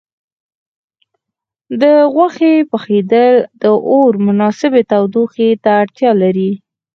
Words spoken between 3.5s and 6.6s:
د اور مناسبې تودوخې ته اړتیا لري.